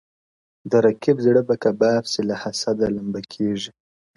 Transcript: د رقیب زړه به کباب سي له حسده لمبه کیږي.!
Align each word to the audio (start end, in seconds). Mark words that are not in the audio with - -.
د 0.69 0.71
رقیب 0.85 1.17
زړه 1.25 1.41
به 1.47 1.55
کباب 1.63 2.03
سي 2.11 2.21
له 2.29 2.35
حسده 2.41 2.85
لمبه 2.95 3.21
کیږي.! 3.33 3.71